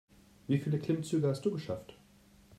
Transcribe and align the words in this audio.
Wie 0.47 0.57
viele 0.57 0.79
Klimmzüge 0.79 1.27
hast 1.27 1.45
du 1.45 1.51
geschafft? 1.51 1.95